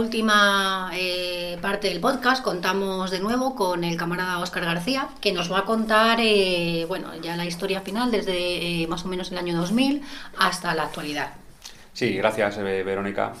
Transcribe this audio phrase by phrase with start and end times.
[0.00, 5.52] última eh, parte del podcast contamos de nuevo con el camarada Óscar García, que nos
[5.52, 9.38] va a contar eh, bueno, ya la historia final desde eh, más o menos el
[9.38, 10.02] año 2000
[10.38, 11.34] hasta la actualidad.
[11.92, 13.34] Sí, gracias Verónica.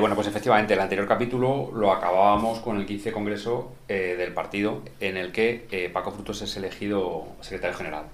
[0.00, 5.18] bueno, pues efectivamente, el anterior capítulo lo acabábamos con el 15 Congreso del partido, en
[5.18, 8.04] el que Paco Frutos es elegido secretario general.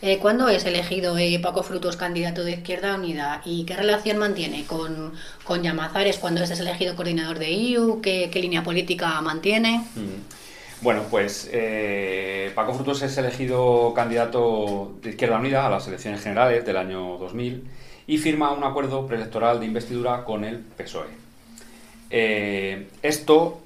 [0.00, 4.64] Eh, ¿Cuándo es elegido eh, Paco Frutos candidato de Izquierda Unida y qué relación mantiene
[4.64, 5.12] con,
[5.42, 8.00] con Llamazares cuando es elegido coordinador de IU?
[8.00, 9.78] ¿Qué, línea política mantiene?
[9.96, 10.82] Mm.
[10.82, 16.64] Bueno, pues eh, Paco Frutos es elegido candidato de Izquierda Unida a las elecciones generales
[16.64, 17.64] del año 2000
[18.06, 21.08] y firma un acuerdo preelectoral de investidura con el PSOE.
[23.02, 23.60] esto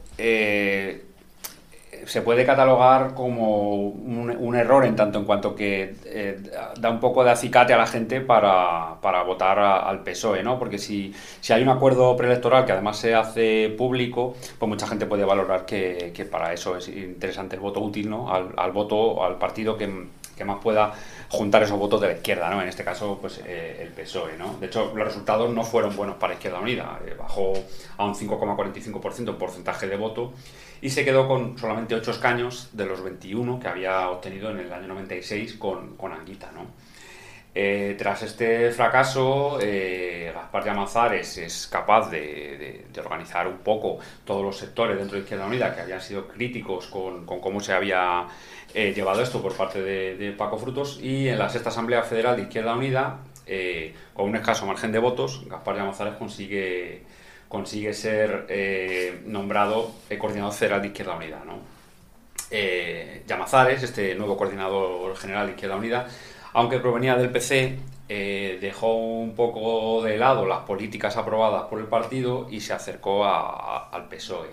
[2.06, 6.38] se puede catalogar como un, error en tanto en cuanto que eh,
[6.78, 10.58] da un poco de acicate a la gente para, votar al PSOE, ¿no?
[10.58, 15.06] Porque si, si, hay un acuerdo preelectoral que además se hace público, pues mucha gente
[15.06, 18.32] puede valorar que, para eso es interesante el voto útil, ¿no?
[18.32, 20.06] Al, al voto, al partido que,
[20.42, 20.92] que más pueda
[21.28, 22.60] juntar esos votos de la izquierda, ¿no?
[22.60, 24.54] En este caso, pues eh, el PSOE, ¿no?
[24.58, 27.00] De hecho, los resultados no fueron buenos para Izquierda Unida.
[27.06, 27.52] Eh, bajó
[27.96, 30.32] a un 5,45% en porcentaje de voto
[30.80, 34.72] y se quedó con solamente 8 escaños de los 21 que había obtenido en el
[34.72, 36.66] año 96 con, Anguita, ¿no?
[37.54, 44.96] Eh, tras este fracaso, Gaspar Llamazares es capaz de, organizar un poco todos los sectores
[44.96, 48.26] dentro de Izquierda Unida que habían sido críticos con cómo se había
[48.74, 52.42] eh, llevado esto por parte de, Paco Frutos y en la sexta Asamblea Federal de
[52.42, 57.02] Izquierda Unida, eh, con un escaso margen de votos, Gaspar Llamazares consigue,
[57.48, 61.42] consigue ser eh, nombrado coordinador federal de Izquierda Unida.
[61.44, 61.58] ¿no?
[63.26, 66.06] Llamazares, este nuevo coordinador general de Izquierda Unida,
[66.54, 72.46] aunque provenía del PC, dejó un poco de lado las políticas aprobadas por el partido
[72.50, 74.50] y se acercó al PSOE.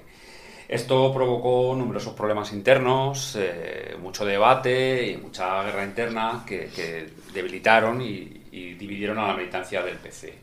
[0.70, 8.36] Esto provocó numerosos problemas internos, eh, mucho debate y mucha guerra interna que, debilitaron y,
[8.52, 10.36] dividieron a la militancia del PC.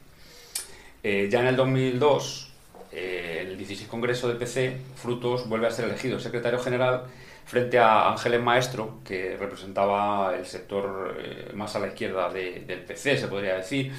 [1.00, 2.52] Eh, ya en el 2002,
[2.90, 7.04] eh, en el 16 Congreso del PC, Frutos vuelve a ser elegido secretario general
[7.44, 11.16] frente a Ángeles Maestro, que representaba el sector
[11.54, 13.92] más a la izquierda del PC, se podría decir,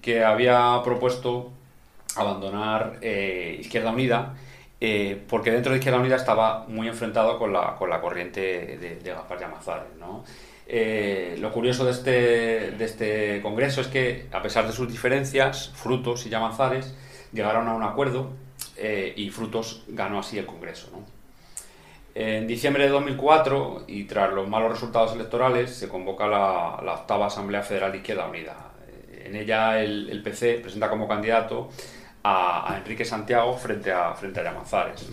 [0.00, 1.52] que había propuesto
[2.16, 4.34] abandonar Izquierda Unida
[4.86, 8.96] eh, porque dentro de Izquierda Unida estaba muy enfrentado con la, con la corriente de,
[9.02, 9.88] de Gaspar Llamazares.
[10.66, 12.10] Eh, lo curioso de este,
[12.72, 16.94] de este congreso es que, a pesar de sus diferencias, Frutos y Llamazares
[17.32, 18.32] llegaron a un acuerdo
[18.76, 20.90] eh, y Frutos ganó así el congreso.
[22.14, 27.28] En diciembre de 2004, y tras los malos resultados electorales, se convoca la, la octava
[27.28, 28.72] Asamblea Federal de Izquierda Unida.
[29.24, 31.70] En ella el, el PC presenta como candidato
[32.24, 35.06] a, Enrique Santiago frente a, frente a Llamazares.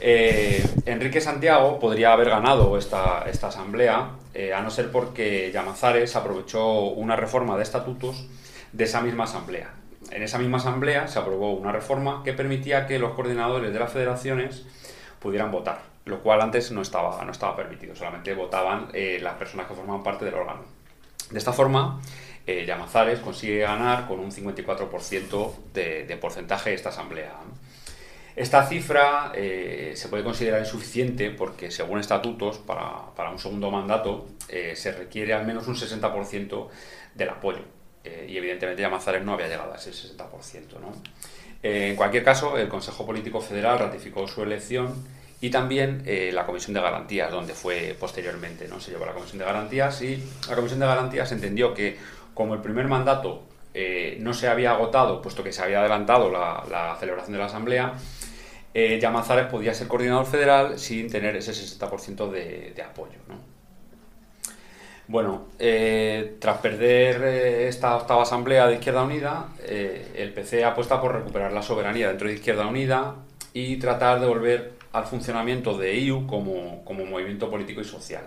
[0.00, 6.16] Eh, Enrique Santiago podría haber ganado esta, esta asamblea, eh, a no ser porque Llamazares
[6.16, 8.26] aprovechó una reforma de estatutos
[8.72, 9.74] de esa misma asamblea.
[10.10, 13.92] En esa misma asamblea se aprobó una reforma que permitía que los coordinadores de las
[13.92, 14.64] federaciones
[15.20, 19.68] pudieran votar, lo cual antes no estaba, no estaba permitido, solamente votaban eh, las personas
[19.68, 20.62] que formaban parte del órgano.
[21.30, 22.00] De esta forma,
[22.46, 27.32] eh, consigue ganar con un 54% de, porcentaje esta asamblea.
[28.34, 34.74] Esta cifra eh, se puede considerar insuficiente porque, según estatutos, para, un segundo mandato eh,
[34.74, 36.68] se requiere al menos un 60%
[37.14, 37.62] del apoyo.
[38.04, 40.78] y evidentemente Llamazares no había llegado a ese 60%.
[41.62, 44.92] en cualquier caso, el Consejo Político Federal ratificó su elección
[45.40, 48.80] y también la Comisión de Garantías, donde fue posteriormente, ¿no?
[48.80, 51.98] Se llevó la Comisión de Garantías y la Comisión de Garantías entendió que
[52.34, 53.42] como el primer mandato
[53.74, 57.94] eh, no se había agotado, puesto que se había adelantado la, celebración de la Asamblea,
[58.74, 63.18] eh, Llamazares podía ser coordinador federal sin tener ese 60% de, apoyo.
[65.08, 67.22] Bueno, eh, tras perder
[67.68, 72.34] esta octava Asamblea de Izquierda Unida, el PC apuesta por recuperar la soberanía dentro de
[72.34, 73.16] Izquierda Unida
[73.52, 78.24] y tratar de volver al funcionamiento de EU como movimiento político y social.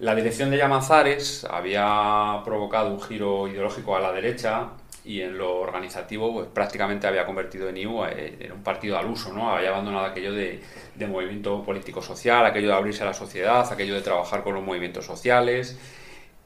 [0.00, 4.68] La dirección de Llamazares había provocado un giro ideológico a la derecha
[5.04, 9.06] y en lo organizativo pues, prácticamente había convertido en IU eh, en un partido al
[9.06, 9.50] uso, ¿no?
[9.50, 10.60] había abandonado aquello de,
[11.08, 15.76] movimiento político-social, aquello de abrirse a la sociedad, aquello de trabajar con los movimientos sociales.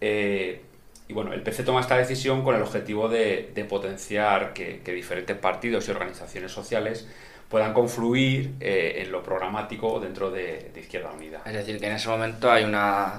[0.00, 0.62] Eh,
[1.08, 5.88] y bueno, el PC toma esta decisión con el objetivo de, potenciar que, diferentes partidos
[5.88, 7.06] y organizaciones sociales
[7.50, 11.42] puedan confluir eh, en lo programático dentro de Izquierda Unida.
[11.44, 13.18] Es decir, que en ese momento hay una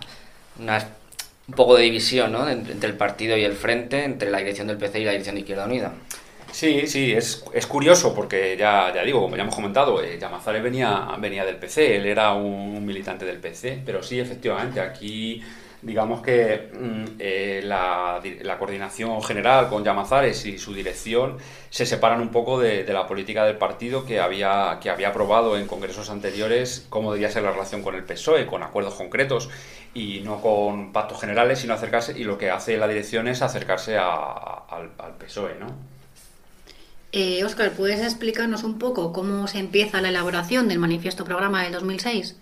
[0.59, 2.49] un poco de división ¿no?
[2.49, 5.41] entre el partido y el frente, entre la dirección del PC y la dirección de
[5.41, 5.93] Izquierda Unida.
[6.53, 10.61] Sí, sí, es, es curioso porque ya, ya digo, como ya hemos comentado, eh, Llamazares
[10.61, 15.41] venía, venía del PC, él era un, militante del PC, pero sí, efectivamente, aquí
[15.83, 21.37] digamos que mm, eh, la, la, coordinación general con Llamazares y su dirección
[21.69, 25.67] se separan un poco de, la política del partido que había, que había aprobado en
[25.67, 29.49] congresos anteriores cómo debía ser la relación con el PSOE, con acuerdos concretos
[29.93, 33.97] y no con pactos generales, sino acercarse, y lo que hace la dirección es acercarse
[33.97, 35.67] al PSOE, ¿no?
[37.11, 41.73] Eh, Oscar, ¿puedes explicarnos un poco cómo se empieza la elaboración del manifiesto programa del
[41.73, 42.35] 2006?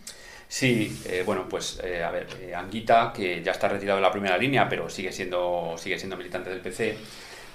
[0.51, 4.11] Sí, eh, bueno, pues eh, a ver, eh, Anguita, que ya está retirado de la
[4.11, 6.97] primera línea, pero sigue siendo, sigue siendo militante del PC,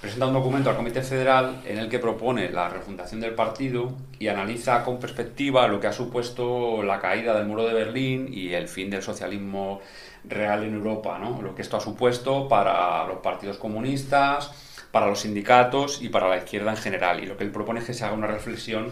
[0.01, 4.29] presenta un documento al Comité Federal en el que propone la refundación del partido y
[4.29, 8.67] analiza con perspectiva lo que ha supuesto la caída del muro de Berlín y el
[8.67, 9.79] fin del socialismo
[10.23, 11.39] real en Europa, ¿no?
[11.43, 14.51] Lo que esto ha supuesto para los partidos comunistas,
[14.91, 17.23] para los sindicatos y para la izquierda en general.
[17.23, 18.89] Y lo que él propone es que se haga una reflexión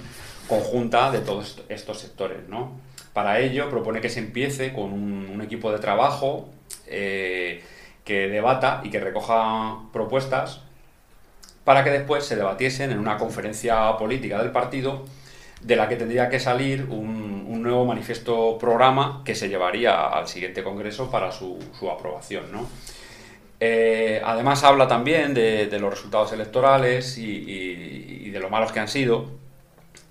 [0.47, 2.47] conjunta de todos estos sectores.
[2.47, 2.84] ¿no?
[3.15, 6.49] Para ello propone que se empiece con un, equipo de trabajo
[6.85, 7.63] eh,
[8.03, 10.59] que debata y que recoja propuestas
[11.63, 15.05] para que después se debatiesen en una conferencia política del partido
[15.61, 20.61] de la que tendría que salir un, nuevo manifiesto programa que se llevaría al siguiente
[20.61, 21.57] congreso para su,
[21.89, 22.43] aprobación.
[23.61, 29.44] Eh, además habla también de, los resultados electorales y, de lo malos que han sido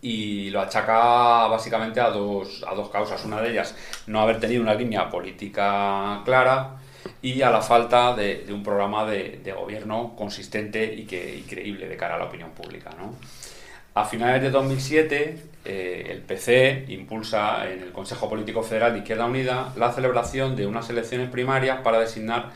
[0.04, 3.24] y lo achaca básicamente a dos, a dos causas.
[3.24, 3.74] Una de ellas,
[4.06, 6.76] no haber tenido una línea política clara
[7.22, 12.16] y a la falta de, un programa de, gobierno consistente y, que, creíble de cara
[12.16, 12.90] a la opinión pública.
[13.94, 19.24] A finales de 2007, eh, el PC impulsa en el Consejo Político Federal de Izquierda
[19.24, 22.50] Unida la celebración de unas elecciones primarias para designar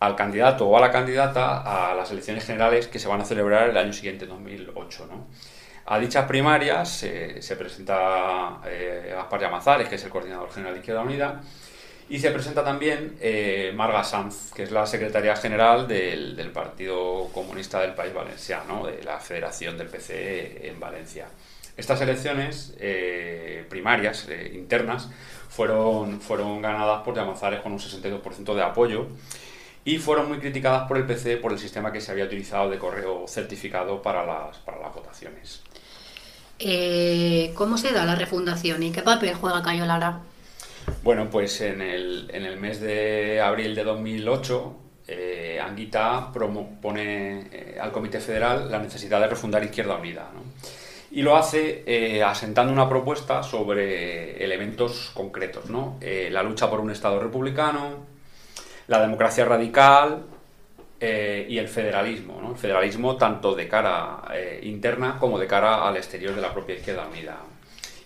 [0.00, 3.70] al candidato o a la candidata a las elecciones generales que se van a celebrar
[3.70, 5.06] el año siguiente, 2008.
[5.06, 5.26] ¿no?
[5.90, 11.00] A dichas primarias se presenta eh, Gaspar Llamazares, que es el coordinador general de Izquierda
[11.00, 11.40] Unida,
[12.10, 17.80] y se presenta también eh, Marga Sanz, que es la secretaria general del, Partido Comunista
[17.80, 21.28] del País Valenciano, de la Federación del PC en Valencia.
[21.74, 25.08] Estas elecciones eh, primarias, internas,
[25.48, 29.06] fueron, fueron ganadas por Llamazares con un 62% de apoyo
[29.86, 32.76] y fueron muy criticadas por el PC por el sistema que se había utilizado de
[32.76, 35.62] correo certificado para las, para las votaciones.
[36.58, 40.20] Eh, ¿Cómo se da la refundación y qué papel juega Cayo Lara?
[41.02, 44.76] Bueno, pues en el, en el mes de abril de 2008,
[45.06, 50.30] eh, Anguita propone eh, al Comité Federal la necesidad de refundar Izquierda Unida.
[51.10, 55.96] Y lo hace eh, asentando una propuesta sobre elementos concretos, ¿no?
[56.00, 58.06] Eh, la lucha por un Estado republicano,
[58.86, 60.24] la democracia radical
[61.00, 62.50] eh, y el federalismo.
[62.50, 66.76] El federalismo tanto de cara eh, interna como de cara al exterior de la propia
[66.76, 67.38] Izquierda Unida.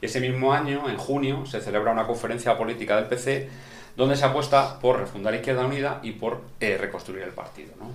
[0.00, 3.48] Ese mismo año, en junio, se celebra una conferencia política del PC
[3.96, 7.72] donde se apuesta por refundar Izquierda Unida y por eh, reconstruir el partido.
[7.78, 7.90] ¿no?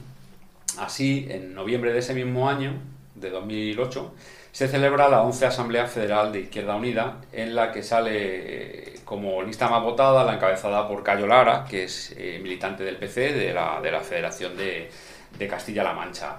[0.81, 2.73] Así, en noviembre de ese mismo año,
[3.15, 4.13] de 2008,
[4.51, 9.41] se celebra la 11 Asamblea Federal de Izquierda Unida, en la que sale eh, como
[9.41, 13.53] lista más votada la encabezada por Cayo Lara, que es eh, militante del PC, de
[13.53, 14.91] la, de la Federación de,
[15.39, 16.37] de Castilla-La Mancha.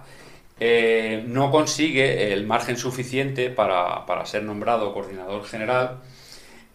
[0.60, 5.98] Eh, no consigue el margen suficiente para, para ser nombrado coordinador general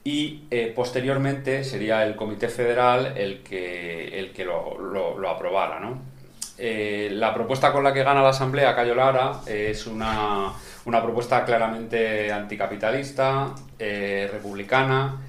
[0.05, 5.79] y posteriormente sería el Comité Federal el que, el que lo, lo, aprobara.
[5.79, 6.01] ¿no?
[6.57, 10.53] la propuesta con la que gana la Asamblea Cayo Lara es una
[10.85, 15.21] una propuesta claramente anticapitalista, eh, republicana,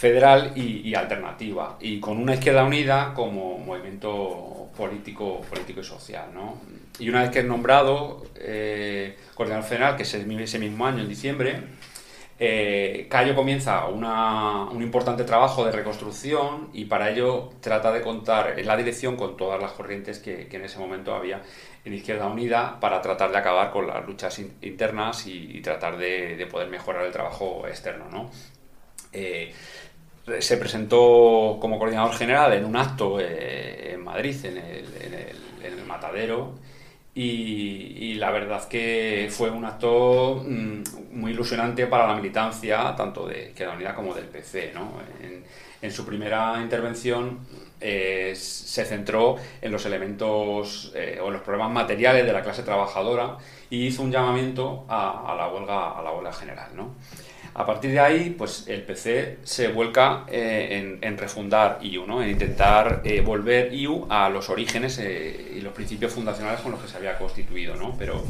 [0.00, 6.30] federal y, alternativa, y con una izquierda unida como movimiento político, político y social.
[6.32, 6.56] ¿no?
[6.98, 11.08] Y una vez que es nombrado eh, coordinador federal, que es ese mismo año, en
[11.08, 11.60] diciembre,
[12.38, 18.66] eh, Cayo comienza un importante trabajo de reconstrucción y para ello trata de contar en
[18.66, 21.42] la dirección con todas las corrientes que, en ese momento había
[21.84, 26.68] en Izquierda Unida para tratar de acabar con las luchas internas y, tratar de, poder
[26.68, 28.06] mejorar el trabajo externo.
[28.10, 28.30] ¿no?
[29.12, 29.52] Eh,
[30.38, 34.86] se presentó como coordinador general en un acto eh, en Madrid, en el,
[35.62, 36.54] en Matadero,
[37.14, 40.82] y, la verdad que fue un acto mm,
[41.12, 44.72] muy ilusionante para la militancia, tanto de Izquierda Unida como del PC.
[44.74, 44.92] ¿no?
[45.82, 47.40] En, su primera intervención
[47.80, 53.38] eh, se centró en los elementos eh, o los problemas materiales de la clase trabajadora
[53.70, 56.70] y hizo un llamamiento a, la, huelga, a la huelga general.
[56.76, 56.94] ¿no?
[57.54, 62.22] A partir de ahí, pues el PC se vuelca eh, en, refundar IU, ¿no?
[62.22, 66.80] en intentar eh, volver IU a los orígenes eh, y los principios fundacionales con los
[66.80, 67.96] que se había constituido, ¿no?
[67.98, 68.24] pero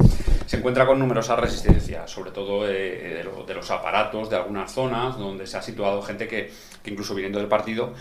[0.47, 3.23] se encuentra con numerosas resistencias, sobre todo de,
[3.55, 6.51] los aparatos de algunas zonas donde se ha situado gente que,
[6.87, 7.93] incluso viniendo del partido,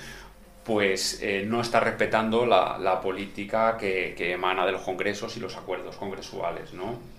[0.64, 5.96] pues no está respetando la, política que, que, emana de los congresos y los acuerdos
[5.98, 6.74] congresuales.
[6.74, 7.19] ¿no?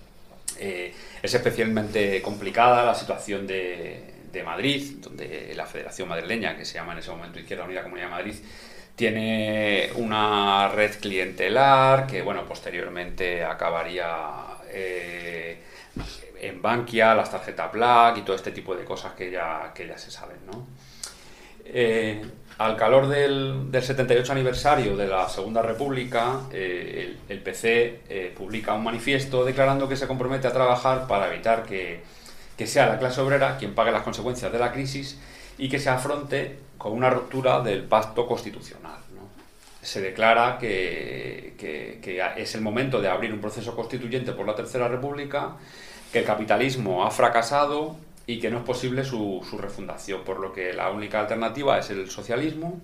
[0.63, 6.93] Eh, es especialmente complicada la situación de, Madrid, donde la Federación Madrileña, que se llama
[6.93, 8.35] en ese momento Izquierda Unida Comunidad de Madrid,
[8.95, 15.63] tiene una red clientelar que, bueno, posteriormente acabaría eh,
[16.39, 19.97] en Bankia, las tarjetas Black y todo este tipo de cosas que ya, que ya
[19.97, 20.67] se saben, ¿no?
[21.65, 22.21] Eh,
[22.65, 28.83] al calor del, 78 aniversario de la Segunda República, eh, el, PC eh, publica un
[28.83, 32.03] manifiesto declarando que se compromete a trabajar para evitar que,
[32.65, 35.17] sea la clase obrera quien pague las consecuencias de la crisis
[35.57, 38.99] y que se afronte con una ruptura del pacto constitucional.
[39.81, 44.87] Se declara que, que es el momento de abrir un proceso constituyente por la Tercera
[44.87, 45.55] República,
[46.13, 47.95] que el capitalismo ha fracasado
[48.31, 52.09] y que no es posible su, refundación, por lo que la única alternativa es el
[52.09, 52.79] socialismo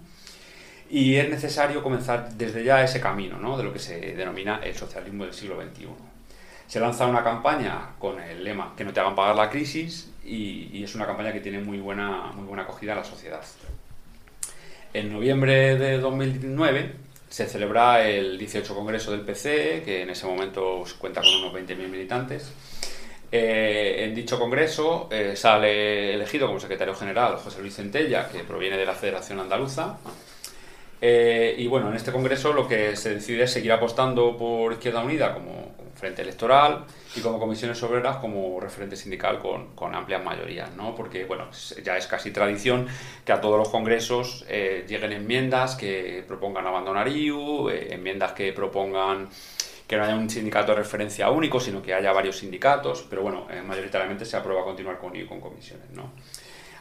[0.89, 3.57] y es necesario comenzar desde ya ese camino ¿no?
[3.57, 5.87] de lo que se denomina el socialismo del siglo XXI.
[6.67, 10.83] Se lanza una campaña con el lema que no te hagan pagar la crisis y,
[10.83, 13.41] es una campaña que tiene muy buena, muy buena acogida en la sociedad.
[14.93, 16.91] En noviembre de 2009
[17.29, 21.87] se celebra el 18 Congreso del PC, que en ese momento cuenta con unos 20.000
[21.87, 22.51] militantes
[23.29, 28.77] eh, en dicho congreso eh, sale elegido como secretario general José Luis Centella, que proviene
[28.77, 29.97] de la Federación Andaluza.
[31.01, 35.03] Eh, y bueno, en este congreso lo que se decide es seguir apostando por Izquierda
[35.03, 40.75] Unida como, frente electoral y como comisiones obreras como referente sindical con, con, amplias mayorías,
[40.75, 40.95] ¿no?
[40.95, 41.49] Porque, bueno,
[41.83, 42.87] ya es casi tradición
[43.25, 49.29] que a todos los congresos lleguen enmiendas que propongan abandonar IU, enmiendas que propongan
[49.87, 53.47] que no haya un sindicato de referencia único, sino que haya varios sindicatos, pero bueno,
[53.49, 55.87] eh, mayoritariamente se aprueba continuar con, con comisiones.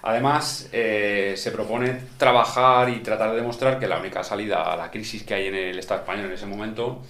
[0.02, 4.90] Además, eh, se propone trabajar y tratar de demostrar que la única salida a la
[4.90, 7.02] crisis que hay en el Estado español en ese momento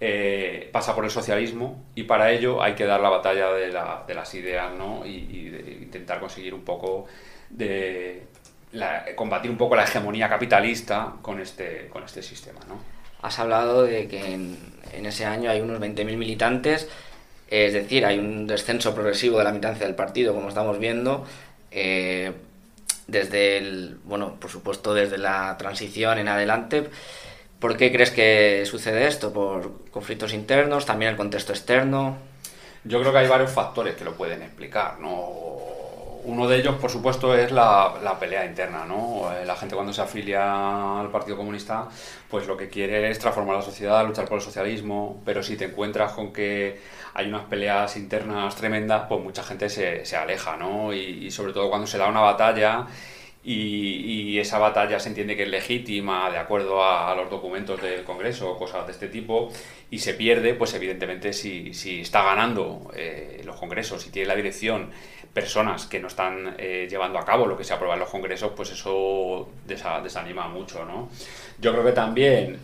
[0.00, 4.34] eh, pasa por el socialismo y para ello hay que dar la batalla de, las
[4.34, 5.06] ideas ¿no?
[5.06, 7.06] y, intentar conseguir un poco
[7.48, 8.26] de
[9.14, 12.60] combatir un poco la hegemonía capitalista con este, con este sistema.
[12.68, 12.95] ¿no?
[13.22, 14.56] Has hablado de que en,
[15.06, 16.88] ese año hay unos 20.000 militantes,
[17.48, 21.24] es decir, hay un descenso progresivo de la militancia del partido, como estamos viendo.
[21.70, 22.32] Eh,
[23.06, 26.88] desde el, bueno, por supuesto, desde la transición en adelante.
[27.58, 29.32] ¿Por qué crees que sucede esto?
[29.32, 30.86] ¿Por conflictos internos?
[30.86, 32.18] ¿También el contexto externo?
[32.84, 35.75] Yo creo que hay varios factores que lo pueden explicar, ¿no?
[36.26, 39.32] Uno de ellos, por supuesto, es la, pelea interna, ¿no?
[39.32, 41.88] Eh, la gente cuando se afilia al Partido Comunista,
[42.28, 45.66] pues lo que quiere es transformar la sociedad, luchar por el socialismo, pero si te
[45.66, 46.80] encuentras con que
[47.14, 50.92] hay unas peleas internas tremendas, pues mucha gente se, se aleja, ¿no?
[50.92, 52.88] Y, sobre todo cuando se da una batalla
[53.44, 58.50] y, esa batalla se entiende que es legítima de acuerdo a, los documentos del Congreso
[58.50, 59.50] o cosas de este tipo
[59.90, 64.34] y se pierde, pues evidentemente si, si está ganando eh, los congresos, si tiene la
[64.34, 64.90] dirección
[65.36, 68.52] personas que no están eh, llevando a cabo lo que se aprueba en los congresos,
[68.56, 71.10] pues eso desanima mucho, ¿no?
[71.58, 72.58] Yo creo que también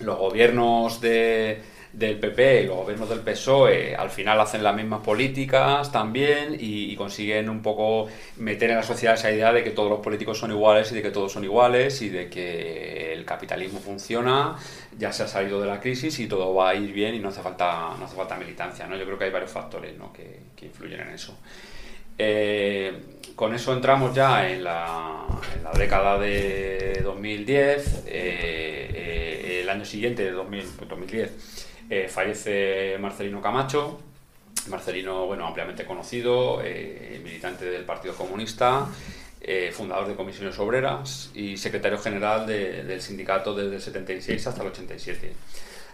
[0.00, 5.90] los gobiernos de, del PP los gobiernos del PSOE al final hacen las mismas políticas
[5.90, 10.00] también y, consiguen un poco meter en la sociedad esa idea de que todos los
[10.00, 14.56] políticos son iguales y de que todos son iguales y de que el capitalismo funciona,
[14.98, 17.30] ya se ha salido de la crisis y todo va a ir bien y no
[17.30, 18.86] hace falta, no hace falta militancia.
[18.86, 18.96] ¿no?
[18.96, 20.12] Yo creo que hay varios factores ¿no?
[20.12, 21.38] que, influyen en eso.
[22.18, 22.92] Eh,
[23.34, 29.86] con eso entramos ya en la, en la década de 2010, eh, eh, el año
[29.86, 33.98] siguiente, de 2010 eh, fallece Marcelino Camacho,
[34.68, 38.86] Marcelino, bueno, ampliamente conocido, eh, militante del Partido Comunista,
[39.40, 44.68] eh, fundador de Comisiones Obreras y secretario general del sindicato desde el 76 hasta el
[44.68, 45.32] 87.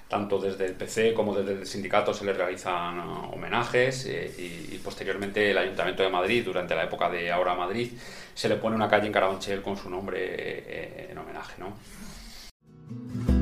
[0.06, 3.00] Tanto desde el PC como desde el sindicato se le realizan
[3.32, 7.90] homenajes y, posteriormente el Ayuntamiento de Madrid, durante la época de Ahora Madrid,
[8.34, 11.54] se le pone una calle en Carabanchel con su nombre en homenaje.
[11.58, 11.74] ¿no?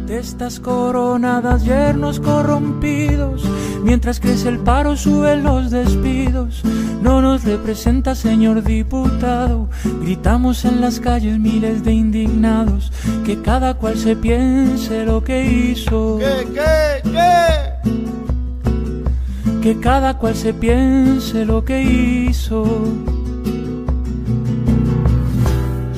[0.06, 3.44] De estas coronadas yernos corrompidos,
[3.82, 6.62] mientras crece el paro suben los despidos.
[7.00, 9.68] No nos representa, señor diputado,
[10.00, 12.92] gritamos en las calles miles de indignados,
[13.24, 16.18] que cada cual se piense lo que hizo.
[16.18, 17.74] ¿Qué, qué, qué?
[19.64, 22.66] que cada cual se piense lo que hizo.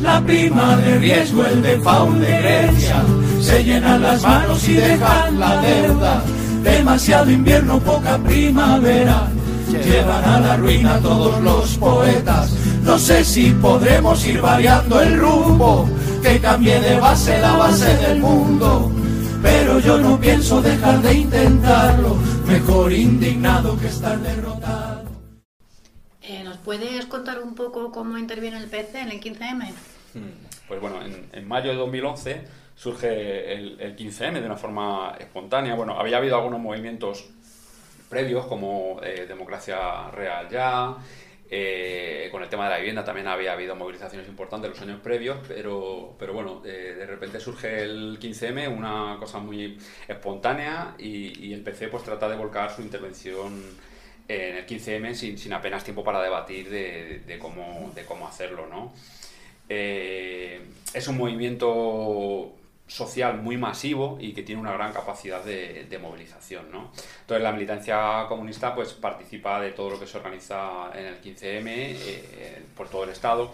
[0.01, 3.03] La prima de riesgo, el de faun de Grecia,
[3.47, 6.23] se llenan las manos y dejan la deuda.
[6.65, 9.29] Demasiado invierno, poca primavera,
[9.71, 12.51] llevan a la ruina todos los poetas.
[12.83, 15.89] No sé si podremos ir variando el rumbo,
[16.23, 18.91] que cambie de base la base del mundo.
[19.43, 22.17] Pero yo no pienso dejar de intentarlo,
[22.49, 25.05] mejor indignado que estar derrotado.
[26.21, 29.73] Eh, ¿Nos puedes contar un poco cómo interviene el PC en el 15M?
[30.67, 30.97] Pues bueno,
[31.33, 35.75] en, mayo de 2011 surge el, 15M de una forma espontánea.
[35.75, 37.29] Bueno, había habido algunos movimientos
[38.09, 40.97] previos como eh, Democracia Real Ya,
[41.51, 45.39] eh, con el tema de la vivienda también había habido movilizaciones importantes los años previos,
[45.49, 51.63] pero, pero bueno, eh, de repente surge el 15M, una cosa muy espontánea y, el
[51.63, 53.63] PC pues trata de volcar su intervención
[54.29, 58.93] en el 15M sin, sin apenas tiempo para debatir de, cómo, de cómo hacerlo, ¿no?
[59.69, 62.55] Es un movimiento
[62.87, 66.71] social muy masivo y que tiene una gran capacidad de, movilización.
[66.71, 66.93] ¿no?
[67.21, 71.65] Entonces la militancia comunista pues, participa de todo lo que se organiza en el 15M
[71.67, 73.51] eh, por todo el Estado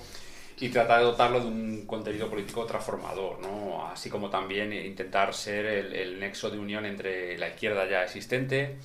[0.59, 3.89] y trata de dotarlo de un contenido político transformador, ¿no?
[3.91, 8.77] así como también intentar ser el, nexo de unión entre la izquierda ya existente,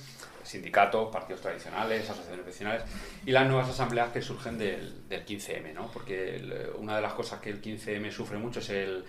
[0.42, 2.84] sindicatos, partidos tradicionales, asociaciones profesionales
[3.26, 5.90] y las nuevas asambleas que surgen del, del 15M, ¿no?
[5.92, 6.42] porque
[6.78, 9.04] una de las cosas que el 15M sufre mucho es el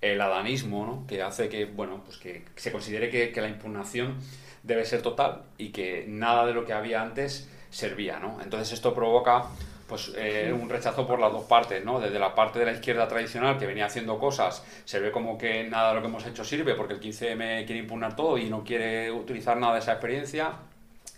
[0.00, 1.06] el adanismo, ¿no?
[1.06, 4.16] que hace que, bueno, pues que se considere que, la impugnación
[4.62, 8.18] debe ser total y que nada de lo que había antes servía.
[8.18, 8.40] ¿no?
[8.42, 9.44] Entonces esto provoca
[9.86, 12.00] pues, eh, un rechazo por las dos partes, ¿no?
[12.00, 15.64] desde la parte de la izquierda tradicional que venía haciendo cosas, se ve como que
[15.64, 18.64] nada de lo que hemos hecho sirve porque el 15M quiere impugnar todo y no
[18.64, 20.52] quiere utilizar nada de esa experiencia.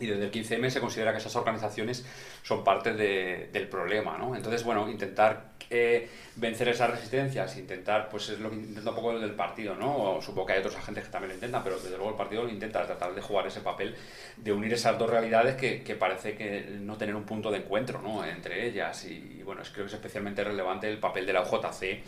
[0.02, 2.04] Y desde el 15M se considera que esas organizaciones
[2.42, 4.34] son parte del problema, ¿no?
[4.34, 9.12] Entonces, bueno, intentar eh, vencer esas resistencias, intentar, pues es lo que intenta un poco
[9.12, 10.20] el del partido, ¿no?
[10.20, 12.84] supongo que hay otros agentes que también lo intentan, pero desde luego el partido intenta
[12.84, 13.94] tratar de jugar ese papel,
[14.36, 18.24] de unir esas dos realidades que, parece que no tener un punto de encuentro, ¿no?
[18.24, 19.04] Entre ellas.
[19.04, 22.02] Y, bueno, es, creo que es especialmente relevante el papel de la UJC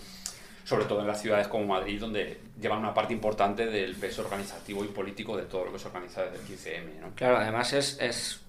[0.64, 4.84] sobre todo en las ciudades como Madrid, donde llevan una parte importante del peso organizativo
[4.84, 7.00] y político de todo lo que se organiza desde el 15M.
[7.00, 7.10] ¿no?
[7.14, 8.40] Claro, además es, es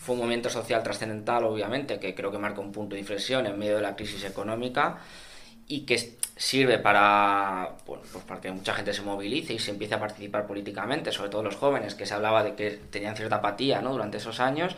[0.00, 3.58] fue un movimiento social trascendental, obviamente, que creo que marca un punto de inflexión en
[3.58, 4.98] medio de la crisis económica
[5.66, 10.00] y que sirve para, pues para que mucha gente se movilice y se empiece a
[10.00, 13.92] participar políticamente, sobre todo los jóvenes, que se hablaba de que tenían cierta apatía ¿no?
[13.92, 14.74] durante esos años,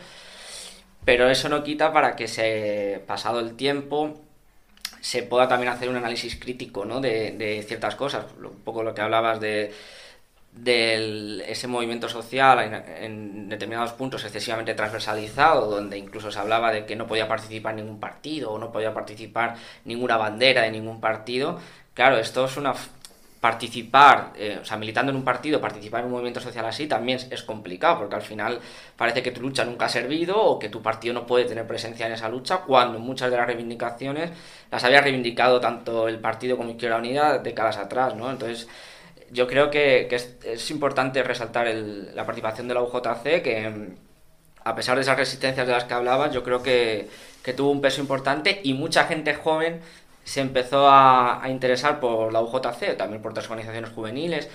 [1.05, 4.21] pero eso no quita para que, se, pasado el tiempo,
[5.03, 7.01] se pueda también hacer un análisis crítico ¿no?
[7.01, 9.73] de, de ciertas cosas, un poco lo que hablabas de
[10.55, 16.95] de ese movimiento social en, determinados puntos excesivamente transversalizado, donde incluso se hablaba de que
[16.95, 21.59] no podía participar ningún partido o no podía participar ninguna bandera de ningún partido.
[21.95, 22.73] Claro, esto es una
[23.43, 27.19] participar, eh, o sea, militando en un partido, participar en un movimiento social así también
[27.29, 28.61] es complicado, porque al final
[28.95, 32.07] parece que tu lucha nunca ha servido o que tu partido no puede tener presencia
[32.07, 34.31] en esa lucha, cuando muchas de las reivindicaciones
[34.71, 38.31] las había reivindicado tanto el partido como Izquierda Unida décadas atrás, ¿no?
[38.31, 38.69] Entonces,
[39.29, 43.89] yo creo que, es, importante resaltar la participación de la UJC, que
[44.63, 47.09] a pesar de esas resistencias de las que hablabas, yo creo que,
[47.57, 49.81] tuvo un peso importante y mucha gente joven
[50.23, 54.49] se empezó a, interesar por la UJC, también por otras organizaciones juveniles,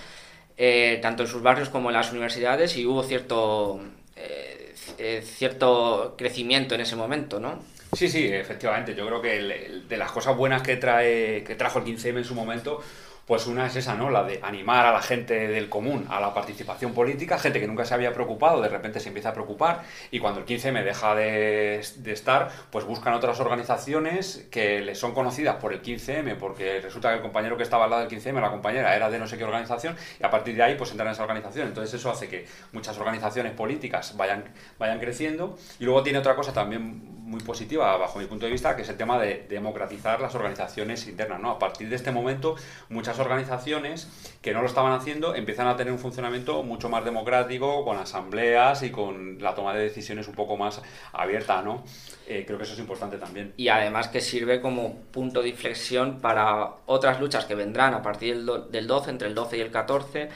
[0.56, 3.80] eh, tanto en sus barrios como en las universidades, y hubo cierto,
[4.16, 7.62] eh, eh, cierto crecimiento en ese momento, ¿no?
[7.92, 8.94] Sí, sí, efectivamente.
[8.94, 12.34] Yo creo que de las cosas buenas que, trae, que trajo el 15M en su
[12.34, 12.82] momento
[13.28, 14.08] pues una es esa, ¿no?
[14.08, 17.84] La de animar a la gente del común a la participación política, gente que nunca
[17.84, 21.78] se había preocupado, de repente se empieza a preocupar y cuando el 15M deja de,
[22.06, 27.16] estar, pues buscan otras organizaciones que les son conocidas por el 15M, porque resulta que
[27.16, 29.44] el compañero que estaba al lado del 15M, la compañera, era de no sé qué
[29.44, 31.68] organización y a partir de ahí pues entran en esa organización.
[31.68, 34.44] Entonces eso hace que muchas organizaciones políticas vayan,
[34.78, 38.74] vayan creciendo y luego tiene otra cosa también muy positiva bajo mi punto de vista,
[38.74, 41.40] que es el tema de democratizar las organizaciones internas.
[41.40, 41.50] ¿no?
[41.50, 42.56] A partir de este momento,
[42.88, 44.08] muchas organizaciones
[44.40, 48.82] que no lo estaban haciendo empiezan a tener un funcionamiento mucho más democrático, con asambleas
[48.82, 50.80] y con la toma de decisiones un poco más
[51.12, 51.60] abierta.
[51.62, 51.84] ¿no?
[52.26, 53.52] Eh, creo que eso es importante también.
[53.56, 58.42] Y además que sirve como punto de inflexión para otras luchas que vendrán a partir
[58.44, 60.28] del 12, entre el 12 y el 14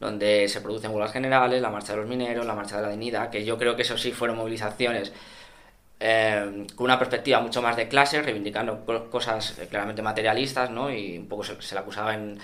[0.00, 3.28] donde se producen huelgas generales, la marcha de los mineros, la marcha de la dignidad,
[3.28, 5.12] que yo creo que eso sí fueron movilizaciones
[6.00, 10.90] eh, con una perspectiva mucho más de clase, reivindicando cosas claramente materialistas, ¿no?
[10.90, 12.38] Y un poco se, le acusaba en,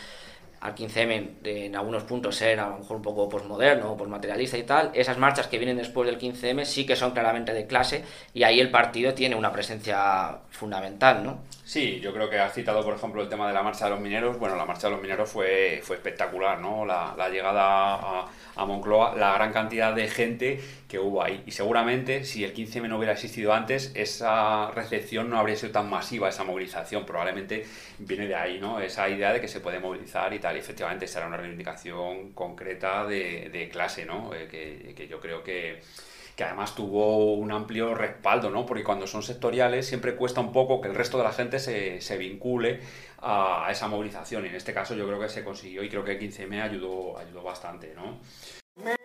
[0.61, 4.64] al 15M en algunos puntos ser a lo mejor un poco posmoderno o posmaterialista y
[4.64, 8.42] tal, esas marchas que vienen después del 15M sí que son claramente de clase y
[8.42, 11.38] ahí el partido tiene una presencia fundamental, ¿no?
[11.67, 13.99] Sí, yo creo que has citado, por ejemplo, el tema de la marcha de los
[14.01, 14.39] mineros.
[14.39, 16.87] Bueno, la marcha de los mineros fue, fue espectacular, ¿no?
[16.87, 21.43] La, la llegada a, a, Moncloa, la gran cantidad de gente que hubo ahí.
[21.45, 25.91] Y seguramente, si el 15M no hubiera existido antes, esa recepción no habría sido tan
[25.91, 27.05] masiva, esa movilización.
[27.05, 27.67] Probablemente
[27.99, 28.79] viene de ahí, ¿no?
[28.79, 30.55] Esa idea de que se puede movilizar y tal.
[30.55, 34.33] Y efectivamente, será una reivindicación concreta de, de clase, ¿no?
[34.35, 35.81] Eh, que, que yo creo que
[36.37, 38.67] que además tuvo un amplio respaldo, ¿no?
[38.67, 42.16] Porque cuando son sectoriales siempre cuesta un poco que el resto de la gente se,
[42.16, 42.81] vincule
[43.23, 44.45] a, esa movilización.
[44.45, 47.42] Y en este caso yo creo que se consiguió y creo que 15M ayudó, ayudó
[47.42, 48.21] bastante, ¿no?
[48.77, 48.97] Me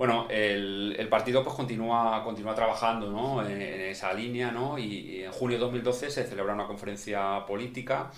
[0.00, 4.78] Bueno, el, el, partido pues continúa, continúa trabajando en, esa línea ¿no?
[4.78, 8.10] y, y, en junio de 2012 se celebra una conferencia política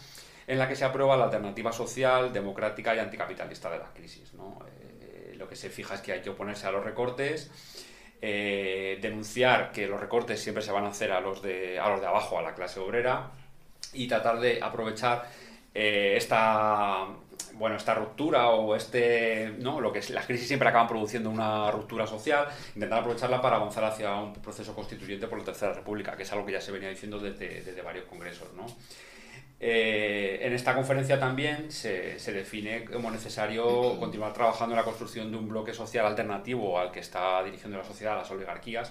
[0.46, 4.32] en la que se aprueba la alternativa social, democrática y anticapitalista de la crisis.
[4.34, 4.60] ¿no?
[5.00, 7.50] Eh, lo que se fija es que hay que oponerse a los recortes,
[8.20, 12.00] eh, denunciar que los recortes siempre se van a hacer a los de, a los
[12.00, 13.32] de abajo, a la clase obrera,
[13.92, 15.28] y tratar de aprovechar
[15.74, 17.06] eh, esta,
[17.54, 19.80] bueno, esta ruptura o este, ¿no?
[19.80, 23.84] Lo que es, las crisis siempre acaban produciendo una ruptura social, intentar aprovecharla para avanzar
[23.84, 26.88] hacia un proceso constituyente por la Tercera República, que es algo que ya se venía
[26.88, 28.66] diciendo desde, desde varios congresos, ¿no?
[29.64, 35.30] Eh, en esta conferencia también se, se, define como necesario continuar trabajando en la construcción
[35.30, 38.90] de un bloque social alternativo al que está dirigiendo la sociedad, las oligarquías,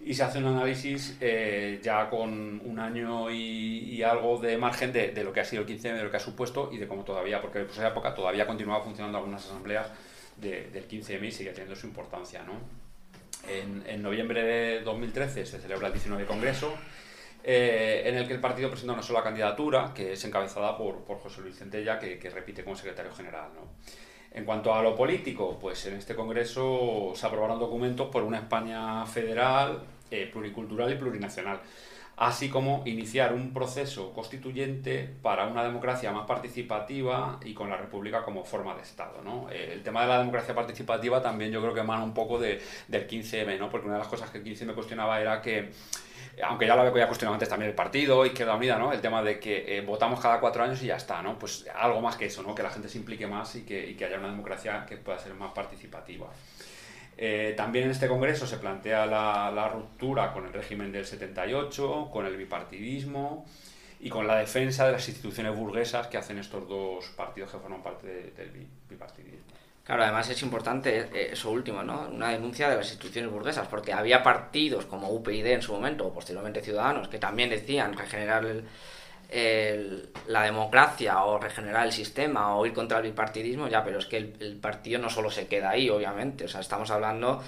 [0.00, 4.92] y se hace un análisis eh, ya con un año y, y algo de margen
[4.92, 6.88] de, de, lo que ha sido el 15 de lo que ha supuesto y de
[6.88, 9.90] cómo todavía, porque en esa época todavía continuaba funcionando algunas asambleas
[10.36, 12.42] de, del 15M y sigue teniendo su importancia.
[12.42, 12.54] ¿no?
[13.48, 16.74] En, en noviembre de 2013 se celebra el 19 Congreso
[17.42, 21.18] eh, en el que el partido presenta una sola candidatura, que es encabezada por, por
[21.18, 23.50] José Luis Centella, que, que, repite como secretario general.
[23.54, 23.68] ¿no?
[24.32, 29.04] En cuanto a lo político, pues en este Congreso se aprobaron documentos por una España
[29.06, 31.60] federal, eh, pluricultural y plurinacional,
[32.16, 38.22] así como iniciar un proceso constituyente para una democracia más participativa y con la República
[38.22, 39.20] como forma de Estado.
[39.50, 42.60] Eh, el tema de la democracia participativa también yo creo que emana un poco de,
[42.86, 43.68] del 15M, ¿no?
[43.68, 45.70] porque una de las cosas que el 15M cuestionaba era que
[46.42, 48.92] aunque ya lo había cuestionado antes también el partido, Izquierda Unida, ¿no?
[48.92, 51.38] El tema de que eh, votamos cada cuatro años y ya está, ¿no?
[51.38, 52.54] Pues algo más que eso, ¿no?
[52.54, 55.52] Que la gente se implique más y que, haya una democracia que pueda ser más
[55.52, 56.28] participativa.
[57.16, 62.26] Eh, también en este congreso se plantea la, ruptura con el régimen del 78, con
[62.26, 63.44] el bipartidismo
[64.00, 67.82] y con la defensa de las instituciones burguesas que hacen estos dos partidos que forman
[67.82, 69.59] parte de, del bipartidismo.
[69.90, 72.08] Claro, además es importante eso último, ¿no?
[72.12, 76.14] Una denuncia de las instituciones burguesas, porque había partidos como UPyD en su momento, o
[76.14, 78.46] posteriormente Ciudadanos, que también decían regenerar
[79.28, 84.06] el, la democracia o regenerar el sistema o ir contra el bipartidismo, ya, pero es
[84.06, 87.42] que el, el, partido no solo se queda ahí, obviamente, o sea, estamos hablando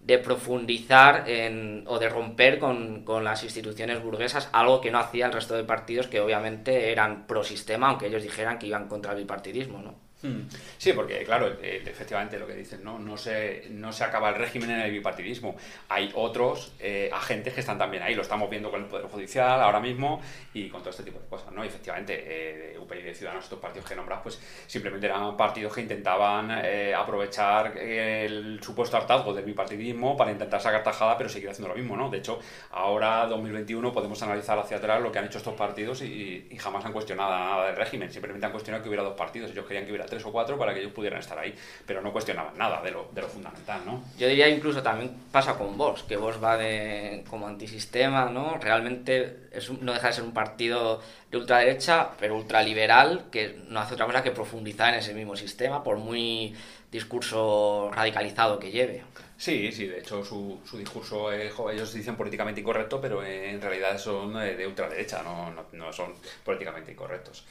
[0.00, 5.26] de profundizar en, o de romper con, con las instituciones burguesas, algo que no hacía
[5.26, 9.12] el resto de partidos que obviamente eran pro sistema, aunque ellos dijeran que iban contra
[9.12, 10.11] el bipartidismo, ¿no?
[10.22, 10.42] Hmm.
[10.78, 12.98] Sí, porque claro, efectivamente lo que dicen, ¿no?
[12.98, 15.56] No se, no se acaba el régimen en el bipartidismo.
[15.88, 19.60] Hay otros eh, agentes que están también ahí, lo estamos viendo con el Poder Judicial
[19.60, 20.22] ahora mismo
[20.54, 21.64] y con todo este tipo de cosas, ¿no?
[21.64, 25.80] Y efectivamente, eh, UPyD y Ciudadanos, estos partidos que nombras, pues simplemente eran partidos que
[25.80, 31.68] intentaban eh, aprovechar el supuesto hartazgo del bipartidismo para intentar sacar tajada, pero seguir haciendo
[31.68, 32.08] lo mismo, ¿no?
[32.08, 32.38] De hecho,
[32.70, 36.84] ahora, 2021, podemos analizar hacia atrás lo que han hecho estos partidos y, y jamás
[36.84, 39.90] han cuestionado nada del régimen, simplemente han cuestionado que hubiera dos partidos, ellos querían que
[39.90, 41.54] hubiera tres o cuatro para que ellos pudieran estar ahí,
[41.86, 44.04] pero no cuestionaban nada de lo, de lo fundamental, ¿no?
[44.18, 48.58] Yo diría incluso también pasa con Vox, que Vox va de como antisistema, ¿no?
[48.58, 53.80] Realmente es un- no deja de ser un partido de ultraderecha, pero ultraliberal, que no
[53.80, 56.54] hace otra cosa que profundizar en ese mismo sistema, por muy
[56.90, 59.02] discurso radicalizado que lleve.
[59.38, 63.60] Sí, sí, de hecho su, su discurso, eh, ellos dicen políticamente incorrecto, pero eh, en
[63.60, 67.44] realidad son eh, de ultraderecha, no, no, no son políticamente incorrectos.